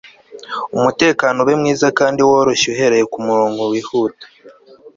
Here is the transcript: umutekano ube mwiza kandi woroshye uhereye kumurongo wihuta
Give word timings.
umutekano 0.77 1.37
ube 1.43 1.53
mwiza 1.61 1.87
kandi 1.99 2.19
woroshye 2.29 2.67
uhereye 2.73 3.05
kumurongo 3.13 3.61
wihuta 3.71 4.25